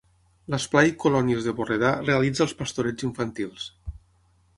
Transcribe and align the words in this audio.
L'esplai 0.51 0.93
Colònies 1.03 1.43
de 1.47 1.53
Borredà 1.59 1.91
realitza 2.05 2.43
els 2.47 2.57
pastorets 2.63 3.07
infantils. 3.09 3.69